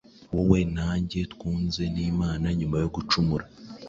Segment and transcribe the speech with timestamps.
[0.33, 3.45] Wowe na njye twunzwe n’Imana nyuma yo gucumura